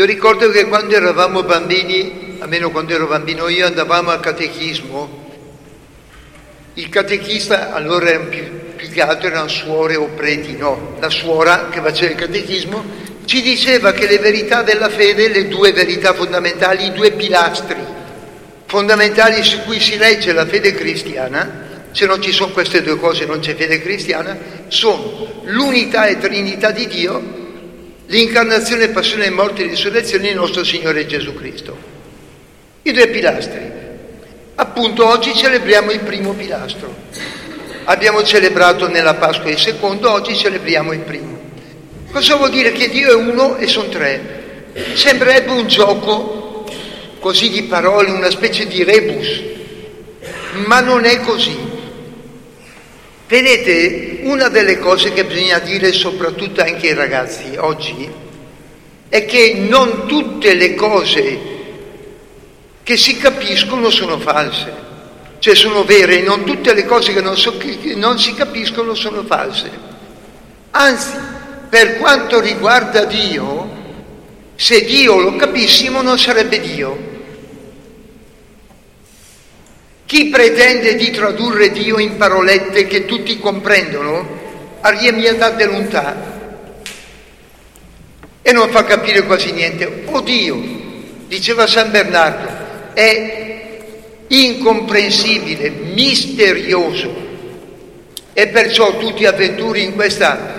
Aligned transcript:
Io 0.00 0.06
ricordo 0.06 0.48
che 0.48 0.64
quando 0.64 0.94
eravamo 0.94 1.42
bambini, 1.42 2.38
almeno 2.38 2.70
quando 2.70 2.94
ero 2.94 3.06
bambino 3.06 3.48
io, 3.48 3.66
andavamo 3.66 4.08
al 4.08 4.20
catechismo. 4.20 5.28
Il 6.72 6.88
catechista 6.88 7.74
allora 7.74 8.08
era 8.08 8.20
più, 8.20 8.42
più 8.76 8.88
che 8.88 9.02
altro 9.02 9.28
erano 9.28 9.48
suore 9.48 9.96
o 9.96 10.06
preti, 10.06 10.56
no? 10.56 10.96
La 11.00 11.10
suora 11.10 11.68
che 11.68 11.82
faceva 11.82 12.12
il 12.12 12.16
catechismo 12.16 12.82
ci 13.26 13.42
diceva 13.42 13.92
che 13.92 14.06
le 14.06 14.18
verità 14.18 14.62
della 14.62 14.88
fede, 14.88 15.28
le 15.28 15.48
due 15.48 15.72
verità 15.72 16.14
fondamentali, 16.14 16.86
i 16.86 16.92
due 16.92 17.10
pilastri 17.10 17.76
fondamentali 18.64 19.44
su 19.44 19.60
cui 19.64 19.80
si 19.80 19.98
regge 19.98 20.32
la 20.32 20.46
fede 20.46 20.72
cristiana, 20.72 21.88
se 21.90 22.06
non 22.06 22.22
ci 22.22 22.32
sono 22.32 22.52
queste 22.52 22.80
due 22.80 22.96
cose 22.96 23.26
non 23.26 23.40
c'è 23.40 23.54
fede 23.54 23.82
cristiana, 23.82 24.34
sono 24.68 25.42
l'unità 25.42 26.06
e 26.06 26.16
trinità 26.16 26.70
di 26.70 26.86
Dio 26.86 27.39
l'incarnazione, 28.10 28.88
passione, 28.88 29.30
morte 29.30 29.62
e 29.62 29.68
risurrezione 29.68 30.28
di 30.28 30.34
nostro 30.34 30.64
Signore 30.64 31.06
Gesù 31.06 31.32
Cristo. 31.34 31.76
I 32.82 32.92
due 32.92 33.08
pilastri. 33.08 33.78
Appunto 34.56 35.06
oggi 35.06 35.34
celebriamo 35.34 35.92
il 35.92 36.00
primo 36.00 36.32
pilastro. 36.32 36.92
Abbiamo 37.84 38.22
celebrato 38.24 38.88
nella 38.88 39.14
Pasqua 39.14 39.50
il 39.50 39.58
secondo, 39.58 40.10
oggi 40.10 40.36
celebriamo 40.36 40.92
il 40.92 41.00
primo. 41.00 41.38
Cosa 42.10 42.34
vuol 42.34 42.50
dire? 42.50 42.72
Che 42.72 42.88
Dio 42.88 43.10
è 43.10 43.14
uno 43.14 43.56
e 43.56 43.68
sono 43.68 43.88
tre. 43.88 44.64
Sembrerebbe 44.94 45.52
un 45.52 45.68
gioco 45.68 46.68
così 47.20 47.48
di 47.48 47.62
parole, 47.64 48.10
una 48.10 48.30
specie 48.30 48.66
di 48.66 48.82
rebus, 48.82 49.40
ma 50.66 50.80
non 50.80 51.04
è 51.04 51.20
così. 51.20 51.69
Vedete, 53.30 54.22
una 54.22 54.48
delle 54.48 54.80
cose 54.80 55.12
che 55.12 55.24
bisogna 55.24 55.60
dire 55.60 55.92
soprattutto 55.92 56.62
anche 56.62 56.88
ai 56.88 56.94
ragazzi 56.94 57.54
oggi 57.58 58.10
è 59.08 59.24
che 59.24 59.54
non 59.68 60.08
tutte 60.08 60.54
le 60.54 60.74
cose 60.74 61.38
che 62.82 62.96
si 62.96 63.18
capiscono 63.18 63.88
sono 63.88 64.18
false, 64.18 64.72
cioè 65.38 65.54
sono 65.54 65.84
vere, 65.84 66.22
non 66.22 66.42
tutte 66.42 66.74
le 66.74 66.84
cose 66.84 67.12
che 67.12 67.20
non, 67.20 67.36
so, 67.36 67.56
che 67.56 67.94
non 67.94 68.18
si 68.18 68.34
capiscono 68.34 68.94
sono 68.96 69.22
false. 69.22 69.70
Anzi, 70.72 71.12
per 71.68 71.98
quanto 71.98 72.40
riguarda 72.40 73.04
Dio, 73.04 73.70
se 74.56 74.84
Dio 74.84 75.20
lo 75.20 75.36
capissimo 75.36 76.02
non 76.02 76.18
sarebbe 76.18 76.58
Dio. 76.58 77.09
Chi 80.10 80.26
pretende 80.26 80.96
di 80.96 81.12
tradurre 81.12 81.70
Dio 81.70 81.96
in 82.00 82.16
parolette 82.16 82.88
che 82.88 83.04
tutti 83.04 83.38
comprendono, 83.38 84.38
arriva 84.80 85.32
da 85.34 85.66
lontano 85.66 86.22
e 88.42 88.50
non 88.50 88.70
fa 88.70 88.82
capire 88.82 89.22
quasi 89.22 89.52
niente. 89.52 90.02
O 90.06 90.20
Dio, 90.20 90.60
diceva 91.28 91.68
San 91.68 91.92
Bernardo, 91.92 92.92
è 92.92 93.68
incomprensibile, 94.26 95.70
misterioso 95.70 97.14
e 98.32 98.48
perciò 98.48 98.98
tu 98.98 99.14
ti 99.14 99.26
avventuri 99.26 99.84
in 99.84 99.94
questa 99.94 100.58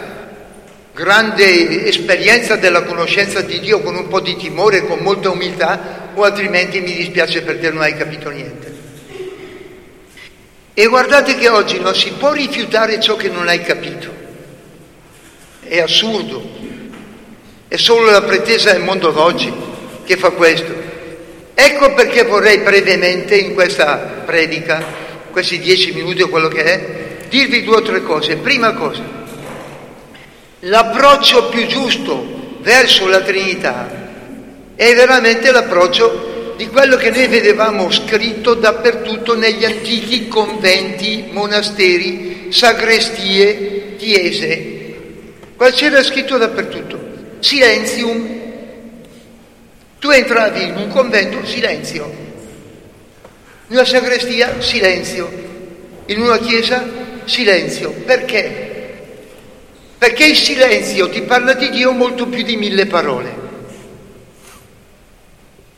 grande 0.93 1.87
esperienza 1.87 2.55
della 2.55 2.83
conoscenza 2.83 3.41
di 3.41 3.59
Dio 3.59 3.81
con 3.81 3.97
un 3.97 4.07
po' 4.07 4.21
di 4.21 4.37
timore, 4.37 4.87
con 4.87 4.99
molta 4.99 5.29
umiltà, 5.29 6.11
o 6.13 6.23
altrimenti 6.23 6.79
mi 6.79 6.93
dispiace 6.93 7.41
per 7.41 7.59
te 7.59 7.69
non 7.69 7.81
hai 7.81 7.97
capito 7.97 8.29
niente. 8.29 8.70
E 10.73 10.85
guardate 10.87 11.35
che 11.35 11.49
oggi 11.49 11.79
non 11.79 11.93
si 11.93 12.11
può 12.11 12.31
rifiutare 12.31 12.99
ciò 12.99 13.15
che 13.15 13.29
non 13.29 13.47
hai 13.47 13.61
capito. 13.61 14.09
È 15.61 15.79
assurdo. 15.79 16.41
È 17.67 17.75
solo 17.75 18.09
la 18.09 18.21
pretesa 18.21 18.71
del 18.71 18.81
mondo 18.81 19.11
d'oggi 19.11 19.53
che 20.05 20.17
fa 20.17 20.31
questo. 20.31 20.73
Ecco 21.53 21.93
perché 21.93 22.23
vorrei 22.23 22.59
brevemente 22.59 23.35
in 23.35 23.53
questa 23.53 24.23
predica, 24.25 24.83
questi 25.29 25.59
dieci 25.59 25.91
minuti 25.91 26.21
o 26.21 26.29
quello 26.29 26.47
che 26.47 26.63
è, 26.63 27.27
dirvi 27.29 27.63
due 27.63 27.77
o 27.77 27.81
tre 27.81 28.01
cose. 28.01 28.37
Prima 28.37 28.73
cosa, 28.73 29.03
l'approccio 30.59 31.49
più 31.49 31.65
giusto 31.67 32.57
verso 32.61 33.07
la 33.07 33.21
Trinità 33.21 33.89
è 34.75 34.95
veramente 34.95 35.51
l'approccio 35.51 36.30
di 36.61 36.67
quello 36.67 36.95
che 36.95 37.09
noi 37.09 37.25
vedevamo 37.25 37.89
scritto 37.89 38.53
dappertutto 38.53 39.35
negli 39.35 39.65
antichi 39.65 40.27
conventi, 40.27 41.29
monasteri, 41.31 42.49
sagrestie, 42.51 43.95
chiese. 43.97 44.93
Qua 45.55 45.71
c'era 45.71 46.03
scritto 46.03 46.37
dappertutto, 46.37 46.99
silenzium. 47.39 48.39
Tu 49.97 50.09
entravi 50.11 50.61
in 50.65 50.75
un 50.75 50.87
convento, 50.89 51.43
silenzio. 51.47 52.05
In 53.69 53.75
una 53.77 53.83
sagrestia, 53.83 54.61
silenzio. 54.61 55.31
In 56.05 56.21
una 56.21 56.37
chiesa, 56.37 56.87
silenzio. 57.25 57.89
Perché? 58.05 58.99
Perché 59.97 60.25
il 60.25 60.37
silenzio 60.37 61.09
ti 61.09 61.23
parla 61.23 61.53
di 61.53 61.71
Dio 61.71 61.91
molto 61.91 62.27
più 62.27 62.43
di 62.43 62.55
mille 62.55 62.85
parole. 62.85 63.40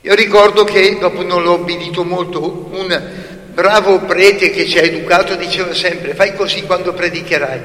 Io 0.06 0.16
ricordo 0.16 0.66
che, 0.66 0.98
dopo 1.00 1.24
non 1.24 1.44
l'ho 1.44 1.54
obbedito 1.54 2.04
molto, 2.04 2.70
un 2.74 3.12
bravo 3.54 4.00
prete 4.00 4.50
che 4.50 4.68
ci 4.68 4.78
ha 4.78 4.82
educato 4.82 5.36
diceva 5.36 5.74
sempre 5.74 6.14
fai 6.14 6.36
così 6.36 6.64
quando 6.64 6.92
predicherai. 6.92 7.60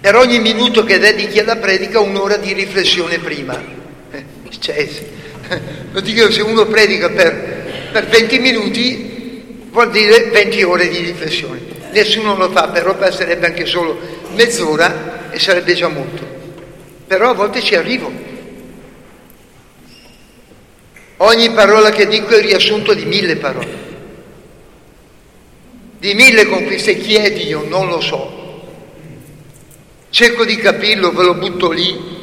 Per 0.00 0.14
ogni 0.14 0.38
minuto 0.38 0.84
che 0.84 1.00
dedichi 1.00 1.40
alla 1.40 1.56
predica 1.56 1.98
un'ora 1.98 2.36
di 2.36 2.52
riflessione 2.52 3.18
prima. 3.18 3.60
Eh, 4.12 4.24
cioè, 4.60 4.88
lo 5.90 6.00
dico, 6.00 6.30
se 6.30 6.42
uno 6.42 6.66
predica 6.66 7.10
per, 7.10 7.88
per 7.90 8.06
20 8.06 8.38
minuti 8.38 9.66
vuol 9.72 9.90
dire 9.90 10.26
20 10.30 10.62
ore 10.62 10.88
di 10.88 10.98
riflessione. 10.98 11.62
Nessuno 11.90 12.36
lo 12.36 12.48
fa, 12.50 12.68
però 12.68 12.94
basterebbe 12.94 13.46
anche 13.46 13.66
solo 13.66 13.98
mezz'ora 14.36 15.30
e 15.30 15.40
sarebbe 15.40 15.74
già 15.74 15.88
molto. 15.88 16.24
Però 17.08 17.30
a 17.30 17.34
volte 17.34 17.60
ci 17.60 17.74
arrivo. 17.74 18.34
Ogni 21.18 21.50
parola 21.52 21.90
che 21.90 22.06
dico 22.06 22.28
è 22.28 22.38
il 22.38 22.44
riassunto 22.44 22.92
di 22.92 23.04
mille 23.04 23.36
parole, 23.36 23.84
di 25.98 26.14
mille 26.14 26.46
conquiste. 26.46 26.98
Chi 26.98 27.14
è 27.14 27.32
Dio? 27.32 27.64
Non 27.66 27.88
lo 27.88 28.00
so. 28.00 28.44
Cerco 30.10 30.44
di 30.44 30.56
capirlo, 30.56 31.12
ve 31.12 31.24
lo 31.24 31.34
butto 31.34 31.70
lì. 31.70 32.14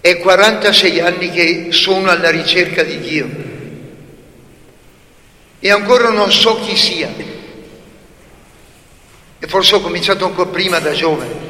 È 0.00 0.18
46 0.18 1.00
anni 1.00 1.30
che 1.30 1.68
sono 1.70 2.10
alla 2.10 2.30
ricerca 2.30 2.82
di 2.82 2.98
Dio 2.98 3.50
e 5.64 5.70
ancora 5.70 6.10
non 6.10 6.32
so 6.32 6.58
chi 6.60 6.76
sia. 6.76 7.08
E 9.38 9.46
forse 9.46 9.76
ho 9.76 9.80
cominciato 9.80 10.24
ancora 10.24 10.50
prima 10.50 10.80
da 10.80 10.90
giovane. 10.90 11.41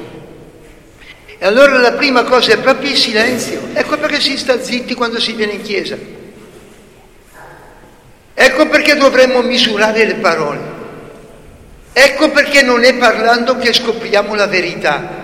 E 1.42 1.46
allora 1.46 1.76
la 1.78 1.94
prima 1.94 2.22
cosa 2.22 2.52
è 2.52 2.58
proprio 2.58 2.90
il 2.90 2.96
silenzio. 2.96 3.70
Ecco 3.72 3.98
perché 3.98 4.20
si 4.20 4.38
sta 4.38 4.62
zitti 4.62 4.94
quando 4.94 5.18
si 5.18 5.32
viene 5.32 5.54
in 5.54 5.62
chiesa. 5.62 5.96
Ecco 8.32 8.68
perché 8.68 8.94
dovremmo 8.94 9.42
misurare 9.42 10.04
le 10.04 10.14
parole. 10.14 10.60
Ecco 11.92 12.30
perché 12.30 12.62
non 12.62 12.84
è 12.84 12.94
parlando 12.94 13.56
che 13.58 13.72
scopriamo 13.72 14.36
la 14.36 14.46
verità. 14.46 15.20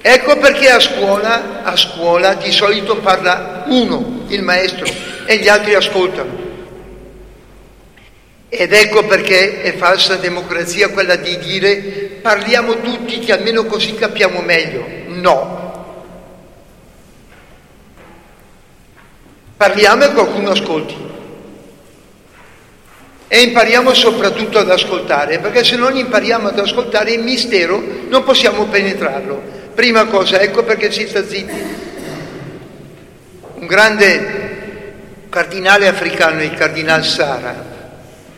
Ecco 0.00 0.36
perché 0.36 0.70
a 0.70 0.78
scuola, 0.78 1.64
a 1.64 1.74
scuola 1.74 2.34
di 2.34 2.52
solito 2.52 2.98
parla 2.98 3.64
uno, 3.66 4.22
il 4.28 4.42
maestro, 4.44 4.86
e 5.26 5.38
gli 5.38 5.48
altri 5.48 5.74
ascoltano. 5.74 6.46
Ed 8.48 8.72
ecco 8.72 9.04
perché 9.04 9.62
è 9.62 9.74
falsa 9.74 10.14
democrazia 10.14 10.90
quella 10.90 11.16
di 11.16 11.38
dire 11.38 12.07
parliamo 12.28 12.82
tutti 12.82 13.20
che 13.20 13.32
almeno 13.32 13.64
così 13.64 13.94
capiamo 13.94 14.42
meglio. 14.42 14.84
No. 15.06 15.96
Parliamo 19.56 20.04
e 20.04 20.12
qualcuno 20.12 20.50
ascolti. 20.50 20.94
E 23.28 23.40
impariamo 23.40 23.94
soprattutto 23.94 24.58
ad 24.58 24.70
ascoltare, 24.70 25.38
perché 25.38 25.64
se 25.64 25.76
non 25.76 25.96
impariamo 25.96 26.48
ad 26.48 26.58
ascoltare 26.58 27.12
il 27.12 27.22
mistero 27.22 27.82
non 28.08 28.22
possiamo 28.24 28.66
penetrarlo. 28.66 29.40
Prima 29.74 30.04
cosa, 30.04 30.38
ecco 30.38 30.64
perché 30.64 30.92
si 30.92 31.08
sta 31.08 31.26
zitti. 31.26 31.76
Un 33.54 33.66
grande 33.66 34.96
cardinale 35.30 35.88
africano, 35.88 36.42
il 36.42 36.52
cardinale 36.52 37.04
Sara, 37.04 37.64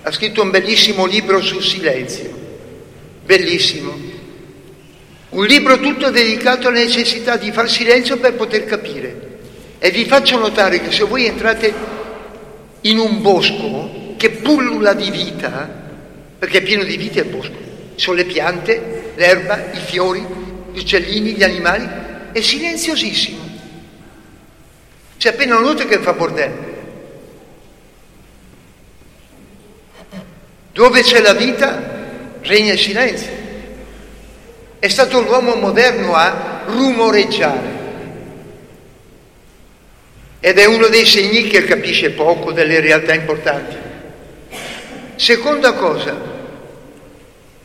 ha 0.03 0.13
scritto 0.13 0.43
un 0.43 0.51
bellissimo 0.51 1.07
libro 1.07 1.43
sul 1.43 1.63
silenzio, 1.63 2.40
bellissimo. 3.31 3.97
Un 5.29 5.47
libro 5.47 5.79
tutto 5.79 6.11
dedicato 6.11 6.67
alla 6.67 6.81
necessità 6.81 7.37
di 7.37 7.53
far 7.53 7.71
silenzio 7.71 8.17
per 8.17 8.35
poter 8.35 8.65
capire. 8.65 9.29
E 9.79 9.93
vi 9.93 10.05
faccio 10.05 10.37
notare 10.37 10.81
che 10.81 10.91
se 10.91 11.05
voi 11.05 11.27
entrate 11.27 11.73
in 12.81 12.99
un 12.99 13.23
bosco 13.23 14.15
che 14.17 14.31
pullula 14.31 14.95
di 14.95 15.11
vita, 15.13 15.69
perché 16.41 16.59
è 16.59 16.63
pieno 16.63 16.83
di 16.83 16.97
vita 16.97 17.21
il 17.21 17.27
bosco, 17.27 17.55
sono 17.95 18.17
le 18.17 18.25
piante, 18.25 19.13
l'erba, 19.15 19.71
i 19.73 19.79
fiori, 19.79 20.27
gli 20.73 20.79
uccellini, 20.79 21.35
gli 21.35 21.45
animali, 21.45 21.89
è 22.33 22.41
silenziosissimo. 22.41 23.49
C'è 25.17 25.29
appena 25.29 25.57
una 25.57 25.69
notte 25.69 25.87
che 25.87 25.99
fa 25.99 26.15
bordello. 26.15 26.69
Dove 30.73 31.03
c'è 31.03 31.21
la 31.21 31.35
vita 31.35 31.99
regna 32.43 32.73
il 32.73 32.79
silenzio. 32.79 33.31
È 34.79 34.89
stato 34.89 35.21
l'uomo 35.21 35.55
moderno 35.57 36.15
a 36.15 36.63
rumoreggiare. 36.67 37.79
Ed 40.41 40.59
è 40.59 40.65
uno 40.65 40.89
dei 40.89 41.05
segni 41.05 41.49
che 41.49 41.65
capisce 41.65 42.11
poco 42.11 42.53
delle 42.53 42.81
realtà 42.81 43.13
importanti. 43.13 43.77
Seconda 45.17 45.75
cosa, 45.75 46.17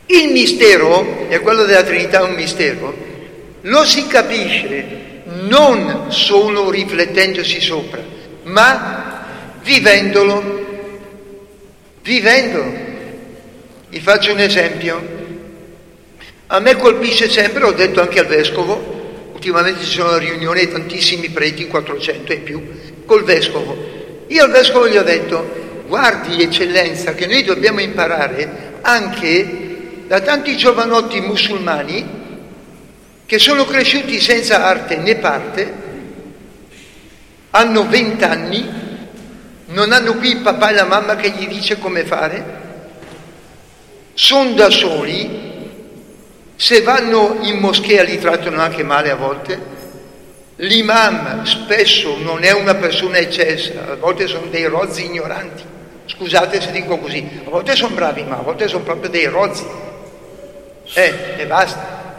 il 0.06 0.30
mistero, 0.30 1.26
e 1.28 1.40
quello 1.40 1.64
della 1.64 1.82
Trinità 1.82 2.20
è 2.20 2.22
un 2.22 2.34
mistero, 2.34 2.94
lo 3.62 3.84
si 3.84 4.06
capisce 4.06 5.04
non 5.24 6.06
solo 6.10 6.70
riflettendosi 6.70 7.60
sopra, 7.60 8.02
ma 8.44 9.58
vivendolo. 9.62 10.64
Vivendolo. 12.02 12.85
Vi 13.96 14.02
faccio 14.02 14.30
un 14.30 14.40
esempio. 14.40 15.02
A 16.48 16.58
me 16.60 16.76
colpisce 16.76 17.30
sempre, 17.30 17.64
ho 17.64 17.72
detto 17.72 18.02
anche 18.02 18.20
al 18.20 18.26
vescovo, 18.26 19.30
ultimamente 19.32 19.84
ci 19.84 19.92
sono 19.92 20.18
riunioni 20.18 20.60
di 20.60 20.70
tantissimi 20.70 21.30
preti, 21.30 21.66
400 21.66 22.30
e 22.30 22.36
più, 22.36 22.62
col 23.06 23.24
vescovo. 23.24 23.74
Io 24.26 24.44
al 24.44 24.50
vescovo 24.50 24.86
gli 24.86 24.98
ho 24.98 25.02
detto, 25.02 25.82
guardi 25.86 26.42
eccellenza, 26.42 27.14
che 27.14 27.26
noi 27.26 27.42
dobbiamo 27.42 27.80
imparare 27.80 28.74
anche 28.82 30.02
da 30.06 30.20
tanti 30.20 30.58
giovanotti 30.58 31.18
musulmani 31.22 32.06
che 33.24 33.38
sono 33.38 33.64
cresciuti 33.64 34.20
senza 34.20 34.62
arte 34.62 34.96
né 34.98 35.16
parte, 35.16 35.72
hanno 37.48 37.88
vent'anni, 37.88 38.68
non 39.68 39.90
hanno 39.90 40.16
qui 40.16 40.32
il 40.32 40.40
papà 40.40 40.68
e 40.68 40.74
la 40.74 40.84
mamma 40.84 41.16
che 41.16 41.30
gli 41.30 41.48
dice 41.48 41.78
come 41.78 42.04
fare, 42.04 42.64
sono 44.16 44.52
da 44.52 44.70
soli, 44.70 45.28
se 46.56 46.80
vanno 46.80 47.36
in 47.42 47.58
moschea 47.58 48.02
li 48.02 48.18
trattano 48.18 48.62
anche 48.62 48.82
male 48.82 49.10
a 49.10 49.14
volte, 49.14 49.60
l'imam 50.56 51.44
spesso 51.44 52.16
non 52.16 52.42
è 52.42 52.50
una 52.52 52.74
persona 52.76 53.18
eccessa, 53.18 53.90
a 53.90 53.96
volte 53.96 54.26
sono 54.26 54.46
dei 54.46 54.64
rozzi 54.64 55.04
ignoranti, 55.04 55.62
scusate 56.06 56.62
se 56.62 56.70
dico 56.70 56.96
così, 56.96 57.28
a 57.44 57.50
volte 57.50 57.76
sono 57.76 57.94
bravi 57.94 58.22
ma 58.22 58.38
a 58.38 58.42
volte 58.42 58.68
sono 58.68 58.84
proprio 58.84 59.10
dei 59.10 59.26
rozzi, 59.26 59.66
eh, 60.94 61.14
e 61.36 61.46
basta, 61.46 62.14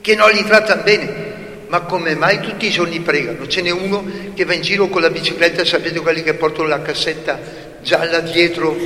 che 0.00 0.14
non 0.16 0.30
li 0.30 0.44
trattano 0.44 0.82
bene. 0.82 1.28
Ma 1.68 1.82
come 1.82 2.16
mai 2.16 2.40
tutti 2.40 2.66
i 2.66 2.70
giorni 2.70 2.98
pregano? 2.98 3.46
Ce 3.46 3.62
n'è 3.62 3.70
uno 3.70 4.04
che 4.34 4.44
va 4.44 4.54
in 4.54 4.60
giro 4.60 4.88
con 4.88 5.02
la 5.02 5.10
bicicletta, 5.10 5.64
sapete 5.64 6.00
quelli 6.00 6.24
che 6.24 6.34
portano 6.34 6.66
la 6.66 6.82
cassetta 6.82 7.38
gialla 7.80 8.18
dietro 8.18 8.76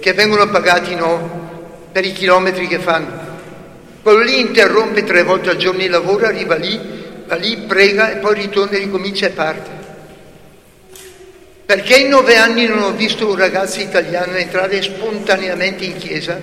che 0.00 0.12
vengono 0.12 0.48
pagati 0.48 0.94
no, 0.94 1.88
per 1.92 2.04
i 2.04 2.12
chilometri 2.12 2.66
che 2.66 2.78
fanno. 2.78 3.26
Quello 4.02 4.20
lì 4.20 4.40
interrompe 4.40 5.04
tre 5.04 5.22
volte 5.22 5.50
al 5.50 5.56
giorno 5.56 5.82
il 5.82 5.90
lavoro, 5.90 6.26
arriva 6.26 6.54
lì, 6.54 6.80
va 7.26 7.34
lì, 7.34 7.56
prega 7.58 8.10
e 8.12 8.16
poi 8.16 8.34
ritorna 8.34 8.76
e 8.76 8.80
ricomincia 8.80 9.26
e 9.26 9.30
parte. 9.30 9.70
Perché 11.66 11.96
in 11.96 12.08
nove 12.08 12.36
anni 12.36 12.66
non 12.66 12.82
ho 12.82 12.92
visto 12.92 13.28
un 13.28 13.36
ragazzo 13.36 13.80
italiano 13.80 14.32
entrare 14.32 14.80
spontaneamente 14.80 15.84
in 15.84 15.98
chiesa? 15.98 16.40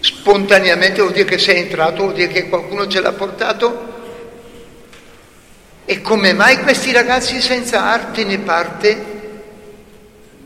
Spontaneamente 0.00 1.00
vuol 1.00 1.12
dire 1.12 1.24
che 1.24 1.38
sei 1.38 1.60
entrato, 1.60 2.02
vuol 2.02 2.14
dire 2.14 2.28
che 2.28 2.48
qualcuno 2.48 2.88
ce 2.88 3.00
l'ha 3.00 3.12
portato? 3.12 3.94
E 5.84 6.00
come 6.00 6.32
mai 6.32 6.58
questi 6.62 6.90
ragazzi 6.90 7.40
senza 7.40 7.84
arte 7.84 8.24
né 8.24 8.38
parte 8.38 9.14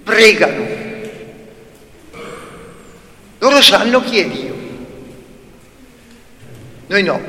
pregano. 0.04 0.79
Loro 3.40 3.62
sanno 3.62 4.02
chi 4.02 4.18
è 4.18 4.26
Dio. 4.26 4.54
Noi 6.88 7.02
no. 7.02 7.20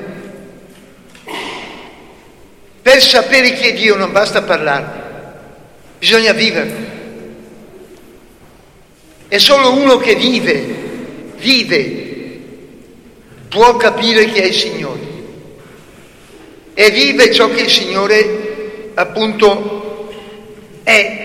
Per 2.82 3.02
sapere 3.02 3.54
chi 3.54 3.68
è 3.68 3.74
Dio 3.74 3.96
non 3.96 4.12
basta 4.12 4.42
parlarne, 4.42 5.02
bisogna 6.00 6.34
viverlo. 6.34 6.90
E 9.30 9.40
solo 9.40 9.74
uno 9.74 9.98
che 9.98 10.16
vive, 10.16 10.58
vive, 11.38 12.40
può 13.48 13.78
capire 13.78 14.26
chi 14.26 14.40
è 14.40 14.46
il 14.46 14.54
Signore. 14.54 15.00
E 16.74 16.92
vive 16.92 17.32
ciò 17.32 17.50
che 17.52 17.62
il 17.62 17.70
Signore 17.70 18.92
appunto 18.96 20.10
è 20.84 21.21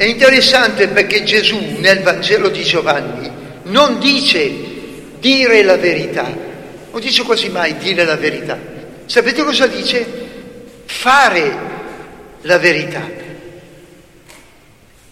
è 0.00 0.06
interessante 0.06 0.88
perché 0.88 1.24
Gesù 1.24 1.76
nel 1.76 2.00
Vangelo 2.00 2.48
di 2.48 2.62
Giovanni 2.62 3.30
non 3.64 3.98
dice 3.98 4.50
dire 5.18 5.62
la 5.62 5.76
verità, 5.76 6.24
non 6.90 7.00
dice 7.02 7.22
quasi 7.22 7.50
mai 7.50 7.76
dire 7.76 8.06
la 8.06 8.16
verità. 8.16 8.58
Sapete 9.04 9.44
cosa 9.44 9.66
dice? 9.66 10.06
Fare 10.86 11.54
la 12.40 12.56
verità. 12.56 13.06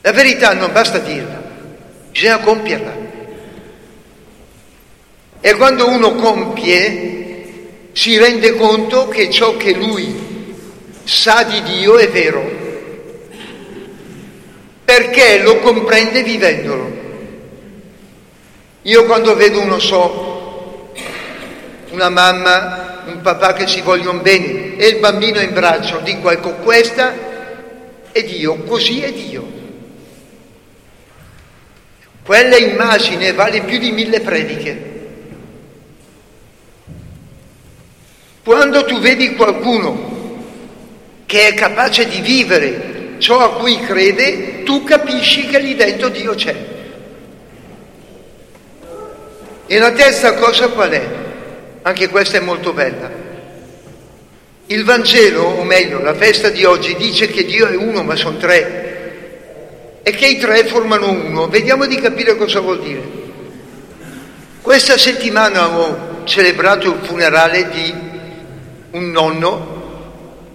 La 0.00 0.12
verità 0.12 0.54
non 0.54 0.72
basta 0.72 0.96
dirla, 0.96 1.42
bisogna 2.10 2.38
compierla. 2.38 2.96
E 5.38 5.54
quando 5.56 5.86
uno 5.86 6.14
compie 6.14 7.90
si 7.92 8.16
rende 8.16 8.54
conto 8.54 9.08
che 9.08 9.28
ciò 9.28 9.54
che 9.58 9.74
lui 9.74 10.54
sa 11.04 11.42
di 11.42 11.62
Dio 11.62 11.98
è 11.98 12.08
vero 12.08 12.67
perché 14.98 15.38
lo 15.42 15.60
comprende 15.60 16.24
vivendolo. 16.24 16.96
Io 18.82 19.04
quando 19.04 19.36
vedo, 19.36 19.62
non 19.62 19.80
so, 19.80 20.92
una 21.90 22.08
mamma, 22.08 23.04
un 23.06 23.20
papà 23.20 23.52
che 23.52 23.68
si 23.68 23.80
vogliono 23.80 24.18
bene 24.18 24.76
e 24.76 24.88
il 24.88 24.98
bambino 24.98 25.38
in 25.38 25.52
braccio, 25.52 25.98
dico 25.98 26.32
ecco 26.32 26.54
questa 26.54 27.14
è 28.10 28.24
Dio, 28.24 28.56
così 28.64 29.00
è 29.02 29.12
Dio. 29.12 29.46
Quella 32.24 32.56
immagine 32.56 33.32
vale 33.34 33.60
più 33.62 33.78
di 33.78 33.92
mille 33.92 34.18
prediche. 34.18 34.96
Quando 38.42 38.84
tu 38.84 38.98
vedi 38.98 39.36
qualcuno 39.36 40.16
che 41.24 41.46
è 41.46 41.54
capace 41.54 42.08
di 42.08 42.20
vivere 42.20 42.97
ciò 43.18 43.40
a 43.40 43.58
cui 43.58 43.80
crede, 43.80 44.62
tu 44.62 44.84
capisci 44.84 45.46
che 45.46 45.58
lì 45.58 45.74
dentro 45.74 46.08
Dio 46.08 46.34
c'è. 46.34 46.56
E 49.66 49.78
la 49.78 49.92
terza 49.92 50.34
cosa 50.34 50.68
qual 50.68 50.90
è? 50.90 51.08
Anche 51.82 52.08
questa 52.08 52.38
è 52.38 52.40
molto 52.40 52.72
bella. 52.72 53.10
Il 54.66 54.84
Vangelo, 54.84 55.42
o 55.42 55.64
meglio, 55.64 56.00
la 56.00 56.14
festa 56.14 56.48
di 56.48 56.64
oggi 56.64 56.94
dice 56.96 57.28
che 57.28 57.44
Dio 57.44 57.66
è 57.66 57.76
uno, 57.76 58.02
ma 58.02 58.16
sono 58.16 58.36
tre. 58.38 60.00
E 60.02 60.10
che 60.12 60.26
i 60.26 60.38
tre 60.38 60.64
formano 60.64 61.10
uno. 61.10 61.48
Vediamo 61.48 61.86
di 61.86 61.96
capire 61.96 62.36
cosa 62.36 62.60
vuol 62.60 62.80
dire. 62.80 63.02
Questa 64.60 64.98
settimana 64.98 65.68
ho 65.68 66.24
celebrato 66.24 66.92
il 66.92 66.98
funerale 67.02 67.68
di 67.68 67.94
un 68.90 69.10
nonno 69.10 69.76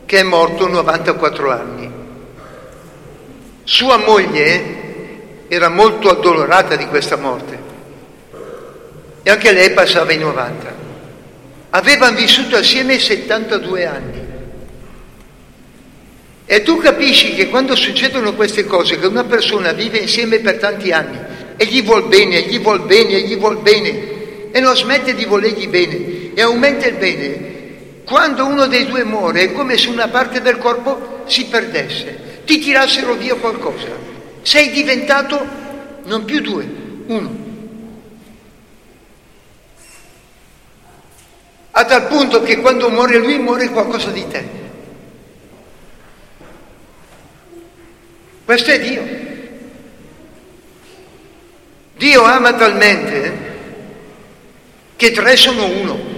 che 0.05 0.19
è 0.19 0.23
morto 0.23 0.65
a 0.65 0.69
94 0.69 1.51
anni. 1.51 1.91
Sua 3.63 3.97
moglie 3.97 4.81
era 5.47 5.69
molto 5.69 6.09
addolorata 6.09 6.75
di 6.75 6.85
questa 6.87 7.15
morte 7.15 7.59
e 9.23 9.29
anche 9.29 9.51
lei 9.51 9.71
passava 9.71 10.11
i 10.11 10.17
90. 10.17 10.81
Avevano 11.69 12.17
vissuto 12.17 12.55
assieme 12.55 12.99
72 12.99 13.85
anni. 13.85 14.21
E 16.45 16.61
tu 16.61 16.77
capisci 16.77 17.33
che 17.33 17.49
quando 17.49 17.75
succedono 17.75 18.33
queste 18.33 18.65
cose, 18.65 18.99
che 18.99 19.05
una 19.05 19.23
persona 19.23 19.71
vive 19.71 19.99
insieme 19.99 20.39
per 20.39 20.57
tanti 20.57 20.91
anni 20.91 21.17
e 21.55 21.65
gli 21.65 21.81
vuol 21.83 22.07
bene, 22.07 22.43
e 22.43 22.49
gli 22.49 22.59
vuol 22.59 22.81
bene, 22.81 23.13
e 23.13 23.21
gli 23.21 23.37
vuol 23.37 23.57
bene, 23.59 24.51
e 24.51 24.59
non 24.59 24.75
smette 24.75 25.15
di 25.15 25.25
volergli 25.25 25.67
bene 25.67 26.33
e 26.35 26.41
aumenta 26.41 26.87
il 26.87 26.95
bene, 26.95 27.51
quando 28.05 28.45
uno 28.45 28.67
dei 28.67 28.85
due 28.85 29.03
muore 29.03 29.41
è 29.41 29.51
come 29.53 29.77
se 29.77 29.87
una 29.89 30.09
parte 30.09 30.41
del 30.41 30.57
corpo 30.57 31.23
si 31.25 31.45
perdesse, 31.45 32.32
ti 32.45 32.59
tirassero 32.59 33.13
via 33.13 33.35
qualcosa. 33.35 33.87
Sei 34.41 34.71
diventato 34.71 35.45
non 36.03 36.25
più 36.25 36.41
due, 36.41 36.67
uno. 37.07 37.41
A 41.71 41.85
tal 41.85 42.07
punto 42.07 42.43
che 42.43 42.57
quando 42.57 42.89
muore 42.89 43.17
lui 43.17 43.39
muore 43.39 43.69
qualcosa 43.69 44.09
di 44.11 44.27
te. 44.27 44.61
Questo 48.45 48.71
è 48.71 48.79
Dio. 48.79 49.21
Dio 51.95 52.23
ama 52.23 52.53
talmente 52.53 53.51
che 54.97 55.11
tre 55.11 55.35
sono 55.37 55.65
uno. 55.65 56.11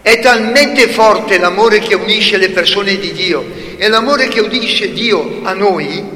È 0.00 0.20
talmente 0.20 0.88
forte 0.88 1.38
l'amore 1.38 1.80
che 1.80 1.94
unisce 1.94 2.36
le 2.36 2.50
persone 2.50 2.96
di 2.96 3.12
Dio 3.12 3.65
e 3.76 3.88
l'amore 3.88 4.28
che 4.28 4.40
unisce 4.40 4.92
Dio 4.92 5.40
a 5.42 5.52
noi 5.52 6.14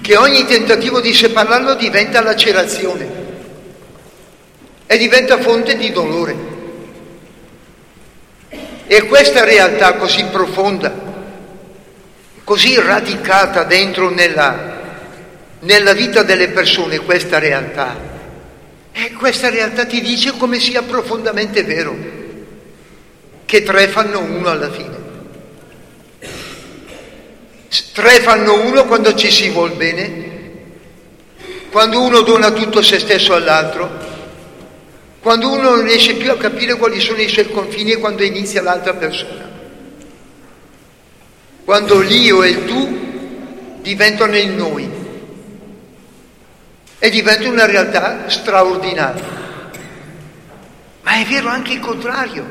che 0.00 0.16
ogni 0.16 0.44
tentativo 0.44 1.00
di 1.00 1.12
separarlo 1.14 1.74
diventa 1.74 2.22
lacerazione 2.22 3.08
e 4.86 4.98
diventa 4.98 5.38
fonte 5.38 5.76
di 5.76 5.92
dolore. 5.92 6.48
E 8.86 9.02
questa 9.04 9.44
realtà 9.44 9.94
così 9.94 10.24
profonda, 10.24 10.92
così 12.42 12.74
radicata 12.74 13.62
dentro 13.62 14.10
nella, 14.10 14.80
nella 15.60 15.92
vita 15.92 16.24
delle 16.24 16.48
persone, 16.48 16.98
questa 16.98 17.38
realtà, 17.38 17.96
e 18.90 19.12
questa 19.12 19.48
realtà 19.48 19.86
ti 19.86 20.00
dice 20.00 20.32
come 20.32 20.58
sia 20.58 20.82
profondamente 20.82 21.62
vero, 21.62 21.96
che 23.44 23.62
tre 23.62 23.86
fanno 23.86 24.20
uno 24.20 24.48
alla 24.48 24.70
fine. 24.72 24.99
Tre 27.92 28.20
fanno 28.20 28.64
uno 28.64 28.84
quando 28.84 29.14
ci 29.14 29.30
si 29.30 29.48
vuol 29.50 29.70
bene, 29.72 30.28
quando 31.70 32.02
uno 32.02 32.22
dona 32.22 32.50
tutto 32.50 32.82
se 32.82 32.98
stesso 32.98 33.32
all'altro, 33.32 33.88
quando 35.20 35.52
uno 35.52 35.76
non 35.76 35.84
riesce 35.84 36.14
più 36.14 36.32
a 36.32 36.36
capire 36.36 36.74
quali 36.74 36.98
sono 36.98 37.20
i 37.20 37.28
suoi 37.28 37.48
confini 37.48 37.92
e 37.92 37.98
quando 37.98 38.24
inizia 38.24 38.60
l'altra 38.60 38.94
persona. 38.94 39.48
Quando 41.64 42.00
l'io 42.00 42.42
e 42.42 42.48
il 42.48 42.64
tu 42.64 43.78
diventano 43.82 44.36
il 44.36 44.48
noi 44.48 44.90
e 46.98 47.08
diventa 47.08 47.48
una 47.48 47.66
realtà 47.66 48.28
straordinaria. 48.28 49.38
Ma 51.02 51.20
è 51.20 51.24
vero 51.24 51.48
anche 51.48 51.74
il 51.74 51.80
contrario, 51.80 52.44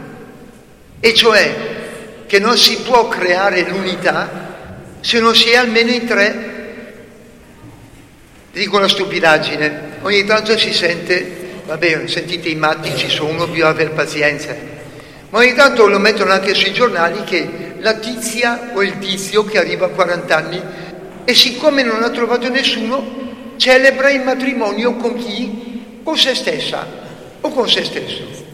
e 1.01 1.13
cioè 1.13 1.55
che 2.25 2.39
non 2.39 2.57
si 2.57 2.77
può 2.77 3.09
creare 3.09 3.67
l'unità 3.67 4.47
se 5.01 5.19
non 5.19 5.35
si 5.35 5.49
è 5.49 5.55
almeno 5.55 5.91
in 5.91 6.05
tre. 6.05 6.57
Dico 8.51 8.77
una 8.77 8.87
stupidaggine, 8.87 9.97
ogni 10.01 10.23
tanto 10.25 10.57
si 10.57 10.73
sente, 10.73 11.61
vabbè, 11.65 12.07
sentite 12.07 12.49
i 12.49 12.55
matti, 12.55 12.95
ci 12.95 13.09
sono, 13.09 13.47
più 13.47 13.65
aver 13.65 13.91
pazienza, 13.91 14.55
ma 15.29 15.39
ogni 15.39 15.53
tanto 15.53 15.87
lo 15.87 15.99
mettono 15.99 16.31
anche 16.31 16.53
sui 16.53 16.73
giornali 16.73 17.23
che 17.23 17.73
la 17.79 17.93
tizia 17.93 18.71
o 18.73 18.83
il 18.83 18.97
tizio 18.97 19.45
che 19.45 19.59
arriva 19.59 19.85
a 19.85 19.89
40 19.89 20.35
anni 20.35 20.61
e 21.23 21.33
siccome 21.33 21.83
non 21.83 22.03
ha 22.03 22.09
trovato 22.09 22.49
nessuno 22.49 23.27
celebra 23.57 24.09
il 24.09 24.21
matrimonio 24.21 24.95
con 24.95 25.15
chi? 25.15 26.01
Con 26.03 26.17
se 26.17 26.33
stessa 26.33 26.87
o 27.41 27.49
con 27.49 27.69
se 27.69 27.83
stesso. 27.83 28.47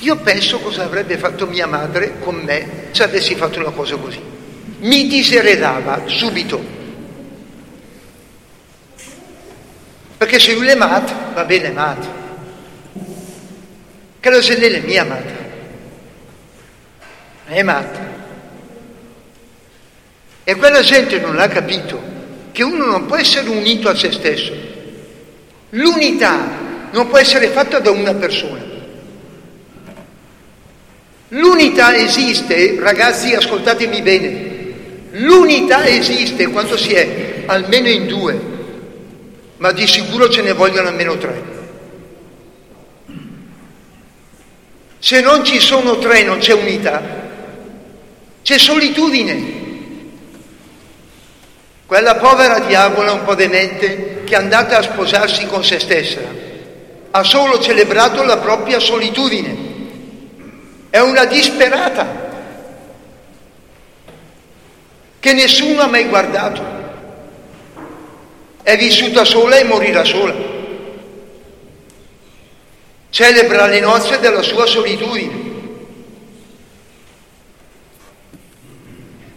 Io 0.00 0.16
penso 0.16 0.60
cosa 0.60 0.84
avrebbe 0.84 1.18
fatto 1.18 1.46
mia 1.46 1.66
madre 1.66 2.18
con 2.20 2.36
me 2.36 2.88
se 2.92 3.02
avessi 3.02 3.34
fatto 3.34 3.58
una 3.58 3.70
cosa 3.70 3.96
così. 3.96 4.20
Mi 4.78 5.06
diseredava 5.06 6.02
subito. 6.06 6.78
Perché 10.16 10.38
se 10.38 10.54
lui 10.54 10.68
è 10.68 10.74
mat, 10.74 11.32
va 11.34 11.44
bene 11.44 11.70
mat. 11.70 12.06
Credo 14.20 14.40
se 14.40 14.58
lei 14.58 14.72
è 14.72 14.80
mia 14.80 15.04
madre. 15.04 15.50
È 17.44 17.62
matta. 17.62 18.08
E 20.44 20.54
quella 20.56 20.80
gente 20.80 21.18
non 21.20 21.34
l'ha 21.34 21.48
capito 21.48 22.00
che 22.52 22.62
uno 22.62 22.86
non 22.86 23.04
può 23.04 23.16
essere 23.16 23.50
unito 23.50 23.90
a 23.90 23.94
se 23.94 24.12
stesso. 24.12 24.52
L'unità 25.70 26.38
non 26.90 27.06
può 27.08 27.18
essere 27.18 27.48
fatta 27.48 27.80
da 27.80 27.90
una 27.90 28.14
persona. 28.14 28.69
L'unità 31.70 31.94
esiste, 31.94 32.78
ragazzi 32.80 33.32
ascoltatemi 33.32 34.02
bene, 34.02 34.50
l'unità 35.12 35.86
esiste 35.86 36.48
quando 36.48 36.76
si 36.76 36.92
è 36.92 37.44
almeno 37.46 37.88
in 37.88 38.08
due, 38.08 38.40
ma 39.58 39.70
di 39.70 39.86
sicuro 39.86 40.28
ce 40.28 40.42
ne 40.42 40.52
vogliono 40.52 40.88
almeno 40.88 41.16
tre. 41.16 41.42
Se 44.98 45.20
non 45.20 45.44
ci 45.44 45.60
sono 45.60 45.98
tre 45.98 46.24
non 46.24 46.38
c'è 46.38 46.54
unità, 46.54 47.00
c'è 48.42 48.58
solitudine. 48.58 49.58
Quella 51.86 52.16
povera 52.16 52.58
diavola 52.58 53.12
un 53.12 53.22
po' 53.22 53.36
demente 53.36 54.22
che 54.24 54.34
è 54.34 54.38
andata 54.38 54.78
a 54.78 54.82
sposarsi 54.82 55.46
con 55.46 55.62
se 55.62 55.78
stessa 55.78 56.20
ha 57.12 57.22
solo 57.22 57.60
celebrato 57.60 58.24
la 58.24 58.38
propria 58.38 58.80
solitudine. 58.80 59.69
È 60.90 60.98
una 60.98 61.24
disperata 61.24 62.28
che 65.18 65.32
nessuno 65.32 65.82
ha 65.82 65.86
mai 65.86 66.04
guardato. 66.06 66.78
È 68.62 68.76
vissuta 68.76 69.24
sola 69.24 69.56
e 69.56 69.64
morirà 69.64 70.04
sola. 70.04 70.34
Celebra 73.08 73.66
le 73.66 73.80
nozze 73.80 74.18
della 74.20 74.42
sua 74.42 74.66
solitudine. 74.66 75.48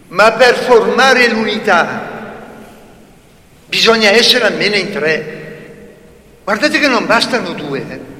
Ma 0.08 0.32
per 0.32 0.54
formare 0.56 1.28
l'unità 1.28 2.12
Bisogna 3.74 4.10
essere 4.10 4.44
almeno 4.44 4.76
in 4.76 4.92
tre. 4.92 5.96
Guardate 6.44 6.78
che 6.78 6.86
non 6.86 7.06
bastano 7.06 7.54
due. 7.54 7.80
Eh. 7.80 8.13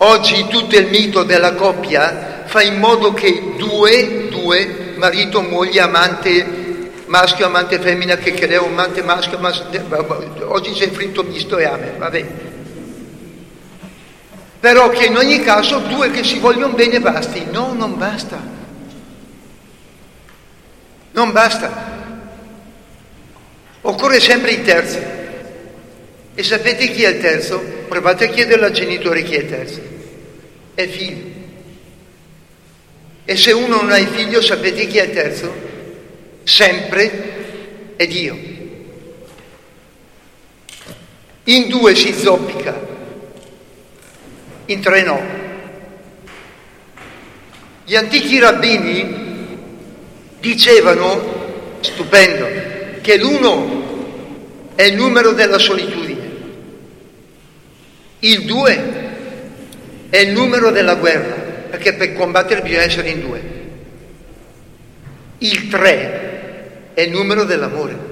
Oggi 0.00 0.46
tutto 0.46 0.76
il 0.76 0.86
mito 0.86 1.24
della 1.24 1.54
coppia 1.54 2.44
fa 2.46 2.62
in 2.62 2.78
modo 2.78 3.12
che 3.12 3.54
due, 3.56 4.28
due, 4.28 4.94
marito, 4.96 5.42
moglie, 5.42 5.80
amante, 5.80 6.92
maschio, 7.06 7.46
amante, 7.46 7.80
femmina, 7.80 8.16
che 8.16 8.32
creo, 8.32 8.66
amante, 8.66 9.02
maschio, 9.02 9.38
maschio, 9.38 9.82
oggi 10.52 10.70
c'è 10.70 10.88
fritto 10.90 11.24
misto 11.24 11.58
e 11.58 11.64
amen, 11.64 11.98
va 11.98 12.10
bene. 12.10 12.56
Però 14.60 14.88
che 14.90 15.06
in 15.06 15.16
ogni 15.16 15.42
caso 15.42 15.78
due 15.80 16.12
che 16.12 16.22
si 16.22 16.38
vogliono 16.38 16.74
bene 16.74 17.00
basti. 17.00 17.46
No, 17.50 17.72
non 17.72 17.96
basta. 17.96 18.40
Non 21.12 21.32
basta. 21.32 21.96
Occorre 23.80 24.20
sempre 24.20 24.52
il 24.52 24.62
terzo. 24.62 25.17
E 26.38 26.44
sapete 26.44 26.92
chi 26.92 27.02
è 27.02 27.08
il 27.08 27.20
terzo? 27.20 27.58
Provate 27.88 28.26
a 28.26 28.28
chiedere 28.28 28.64
al 28.64 28.70
genitore 28.70 29.24
chi 29.24 29.34
è 29.34 29.38
il 29.38 29.48
terzo. 29.48 29.80
È 30.72 30.86
figlio. 30.86 31.24
E 33.24 33.36
se 33.36 33.50
uno 33.50 33.80
non 33.80 33.90
ha 33.90 33.98
il 33.98 34.06
figlio, 34.06 34.40
sapete 34.40 34.86
chi 34.86 34.98
è 34.98 35.06
il 35.06 35.12
terzo? 35.12 35.52
Sempre 36.44 37.94
è 37.96 38.06
Dio. 38.06 38.38
In 41.42 41.68
due 41.68 41.96
si 41.96 42.12
zoppica, 42.12 42.86
in 44.66 44.80
tre 44.80 45.02
no. 45.02 45.20
Gli 47.84 47.96
antichi 47.96 48.38
rabbini 48.38 49.58
dicevano, 50.38 51.78
stupendo, 51.80 52.46
che 53.00 53.16
l'uno 53.16 53.78
è 54.76 54.84
il 54.84 54.94
numero 54.94 55.32
della 55.32 55.58
solitudine, 55.58 56.07
il 58.20 58.44
due 58.44 59.06
è 60.10 60.16
il 60.18 60.30
numero 60.32 60.70
della 60.70 60.94
guerra, 60.94 61.34
perché 61.70 61.94
per 61.94 62.14
combattere 62.14 62.62
bisogna 62.62 62.82
essere 62.82 63.08
in 63.10 63.20
due, 63.20 63.42
il 65.38 65.68
tre 65.68 66.90
è 66.94 67.00
il 67.02 67.10
numero 67.10 67.44
dell'amore. 67.44 68.06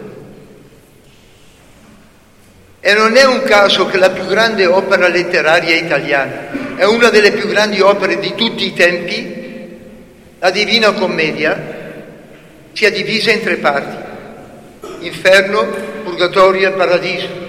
E 2.80 2.94
non 2.94 3.16
è 3.16 3.24
un 3.24 3.42
caso 3.42 3.86
che 3.86 3.98
la 3.98 4.10
più 4.10 4.26
grande 4.26 4.66
opera 4.66 5.08
letteraria 5.08 5.74
italiana 5.74 6.76
è 6.76 6.84
una 6.84 7.10
delle 7.10 7.32
più 7.32 7.48
grandi 7.48 7.80
opere 7.80 8.20
di 8.20 8.34
tutti 8.36 8.64
i 8.64 8.74
tempi, 8.74 9.44
la 10.38 10.50
Divina 10.50 10.92
Commedia, 10.92 11.74
sia 12.72 12.90
divisa 12.90 13.32
in 13.32 13.40
tre 13.40 13.56
parti 13.56 14.04
inferno, 15.00 15.66
purgatorio 16.04 16.68
e 16.68 16.72
paradiso. 16.72 17.45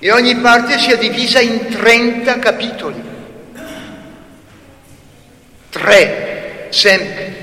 E 0.00 0.12
ogni 0.12 0.36
parte 0.36 0.78
si 0.78 0.90
è 0.92 0.98
divisa 0.98 1.40
in 1.40 1.68
30 1.68 2.38
capitoli. 2.38 3.02
Tre, 5.70 6.66
sempre. 6.70 7.36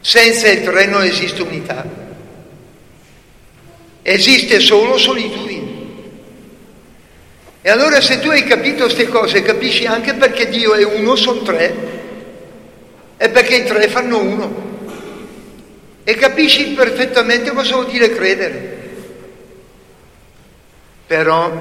Senza 0.00 0.48
il 0.48 0.62
tre 0.62 0.84
non 0.86 1.02
esiste 1.02 1.40
unità. 1.42 1.84
Esiste 4.02 4.60
solo 4.60 4.98
solitudine. 4.98 5.72
E 7.62 7.70
allora 7.70 8.02
se 8.02 8.20
tu 8.20 8.28
hai 8.28 8.44
capito 8.44 8.84
queste 8.84 9.08
cose, 9.08 9.40
capisci 9.40 9.86
anche 9.86 10.12
perché 10.12 10.50
Dio 10.50 10.74
è 10.74 10.84
uno, 10.84 11.16
sono 11.16 11.40
tre, 11.40 11.74
e 13.16 13.30
perché 13.30 13.56
i 13.56 13.64
tre 13.64 13.88
fanno 13.88 14.20
uno. 14.20 14.72
E 16.04 16.14
capisci 16.16 16.64
perfettamente 16.74 17.52
cosa 17.52 17.76
vuol 17.76 17.90
dire 17.90 18.10
credere. 18.10 18.83
Però 21.06 21.52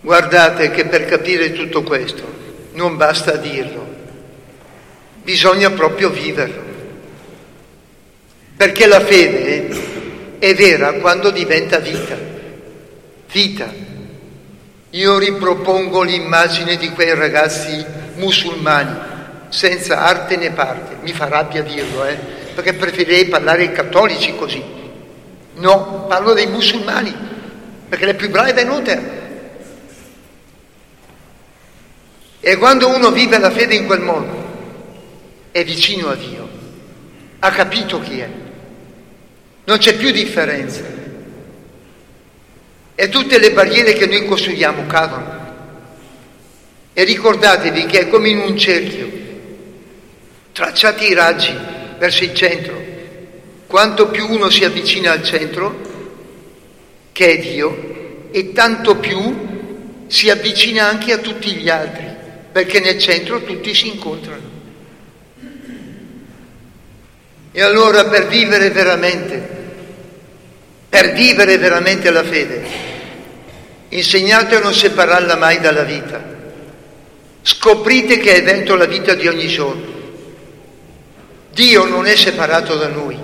guardate 0.00 0.70
che 0.70 0.86
per 0.86 1.04
capire 1.04 1.52
tutto 1.52 1.82
questo 1.82 2.24
non 2.72 2.96
basta 2.96 3.36
dirlo, 3.36 3.86
bisogna 5.22 5.70
proprio 5.70 6.10
viverlo. 6.10 6.64
Perché 8.56 8.86
la 8.86 9.00
fede 9.00 9.68
è 10.38 10.54
vera 10.54 10.94
quando 10.94 11.30
diventa 11.30 11.78
vita. 11.78 12.16
Vita. 13.30 13.84
Io 14.90 15.18
ripropongo 15.18 16.02
l'immagine 16.02 16.76
di 16.76 16.88
quei 16.90 17.14
ragazzi 17.14 17.84
musulmani 18.14 18.96
senza 19.48 20.00
arte 20.00 20.36
né 20.36 20.52
parte. 20.52 20.96
Mi 21.02 21.12
fa 21.12 21.28
rabbia 21.28 21.62
dirlo, 21.62 22.04
eh, 22.04 22.16
perché 22.54 22.72
preferirei 22.74 23.26
parlare 23.26 23.62
ai 23.62 23.72
cattolici 23.72 24.34
così. 24.34 24.62
No, 25.56 26.04
parlo 26.06 26.34
dei 26.34 26.46
musulmani, 26.46 27.14
perché 27.88 28.04
le 28.04 28.14
più 28.14 28.28
brave 28.30 28.52
venute. 28.52 29.24
E 32.40 32.56
quando 32.56 32.94
uno 32.94 33.10
vive 33.10 33.38
la 33.38 33.50
fede 33.50 33.74
in 33.74 33.86
quel 33.86 34.00
modo, 34.00 34.44
è 35.50 35.64
vicino 35.64 36.08
a 36.10 36.14
Dio, 36.14 36.48
ha 37.38 37.50
capito 37.50 38.00
chi 38.00 38.18
è, 38.20 38.28
non 39.64 39.78
c'è 39.78 39.96
più 39.96 40.10
differenza. 40.10 40.82
E 42.94 43.08
tutte 43.08 43.38
le 43.38 43.52
barriere 43.52 43.94
che 43.94 44.06
noi 44.06 44.24
costruiamo 44.26 44.86
cadono. 44.86 45.44
E 46.92 47.04
ricordatevi 47.04 47.86
che 47.86 48.00
è 48.00 48.08
come 48.08 48.30
in 48.30 48.38
un 48.38 48.56
cerchio 48.56 49.10
tracciati 50.52 51.04
i 51.04 51.14
raggi 51.14 51.54
verso 51.98 52.24
il 52.24 52.34
centro. 52.34 52.85
Quanto 53.66 54.08
più 54.08 54.28
uno 54.28 54.48
si 54.48 54.64
avvicina 54.64 55.12
al 55.12 55.22
centro, 55.22 55.80
che 57.12 57.32
è 57.32 57.38
Dio, 57.38 58.28
e 58.30 58.52
tanto 58.52 58.96
più 58.96 60.04
si 60.06 60.30
avvicina 60.30 60.86
anche 60.86 61.12
a 61.12 61.18
tutti 61.18 61.50
gli 61.52 61.68
altri, 61.68 62.06
perché 62.52 62.80
nel 62.80 62.98
centro 62.98 63.42
tutti 63.42 63.74
si 63.74 63.88
incontrano. 63.88 64.54
E 67.50 67.62
allora 67.62 68.04
per 68.04 68.28
vivere 68.28 68.70
veramente, 68.70 69.48
per 70.88 71.12
vivere 71.12 71.58
veramente 71.58 72.10
la 72.10 72.22
fede, 72.22 72.64
insegnate 73.88 74.56
a 74.56 74.60
non 74.60 74.74
separarla 74.74 75.36
mai 75.36 75.58
dalla 75.58 75.82
vita. 75.82 76.22
Scoprite 77.42 78.18
che 78.18 78.34
è 78.34 78.42
dentro 78.42 78.76
la 78.76 78.86
vita 78.86 79.14
di 79.14 79.26
ogni 79.26 79.48
giorno. 79.48 79.94
Dio 81.52 81.84
non 81.86 82.06
è 82.06 82.14
separato 82.14 82.76
da 82.76 82.88
noi, 82.88 83.16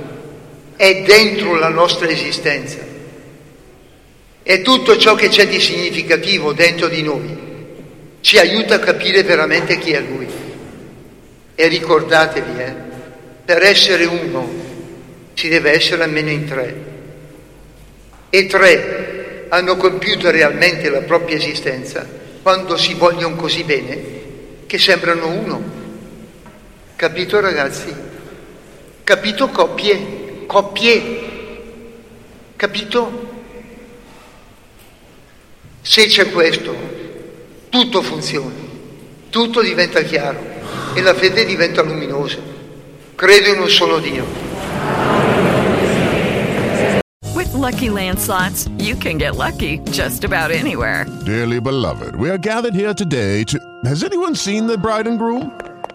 è 0.76 1.02
dentro 1.02 1.54
la 1.54 1.68
nostra 1.68 2.08
esistenza. 2.08 2.78
E 4.42 4.62
tutto 4.62 4.96
ciò 4.96 5.14
che 5.14 5.28
c'è 5.28 5.46
di 5.46 5.60
significativo 5.60 6.52
dentro 6.52 6.88
di 6.88 7.02
noi 7.02 7.38
ci 8.20 8.38
aiuta 8.38 8.76
a 8.76 8.78
capire 8.80 9.22
veramente 9.22 9.78
chi 9.78 9.92
è 9.92 10.00
Lui. 10.00 10.26
E 11.54 11.66
ricordatevi, 11.68 12.60
eh, 12.60 12.74
per 13.44 13.62
essere 13.62 14.04
uno 14.04 14.48
si 15.34 15.48
deve 15.48 15.72
essere 15.72 16.02
almeno 16.02 16.30
in 16.30 16.46
tre. 16.46 16.84
E 18.30 18.46
tre 18.46 19.46
hanno 19.48 19.76
compiuto 19.76 20.30
realmente 20.30 20.88
la 20.88 21.02
propria 21.02 21.36
esistenza 21.36 22.08
quando 22.40 22.76
si 22.76 22.94
vogliono 22.94 23.36
così 23.36 23.62
bene 23.64 24.20
che 24.66 24.78
sembrano 24.78 25.28
uno. 25.28 25.62
Capito 26.96 27.40
ragazzi? 27.40 27.94
Capito 29.04 29.48
coppie? 29.48 30.21
Coppie? 30.46 31.30
Capito? 32.56 33.30
Se 35.80 36.06
c'è 36.06 36.30
questo, 36.30 36.74
tutto 37.68 38.02
funziona, 38.02 38.54
tutto 39.30 39.62
diventa 39.62 40.02
chiaro 40.02 40.38
e 40.94 41.00
la 41.00 41.14
fede 41.14 41.44
diventa 41.44 41.82
luminosa. 41.82 42.38
Credo 43.14 43.48
in 43.48 43.60
un 43.60 43.68
solo 43.68 43.98
Dio. 43.98 44.24
With 47.34 47.52
lucky 47.54 47.88
landslots, 47.88 48.68
you 48.78 48.96
can 48.96 49.18
get 49.18 49.36
lucky 49.36 49.78
just 49.90 50.24
about 50.24 50.50
anywhere. 50.50 51.06
Dearly 51.24 51.60
beloved, 51.60 52.14
we 52.14 52.30
are 52.30 52.38
gathered 52.38 52.74
here 52.74 52.94
today 52.94 53.42
to. 53.44 53.58
Has 53.84 54.04
anyone 54.04 54.34
seen 54.34 54.66
the 54.66 54.78
bride 54.78 55.08
and 55.08 55.18
groom? 55.18 55.50